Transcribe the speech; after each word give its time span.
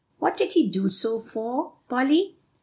"What 0.17 0.35
did 0.35 0.53
he 0.53 0.67
do 0.67 0.89
so 0.89 1.19
for, 1.19 1.73
Polly?" 1.87 2.35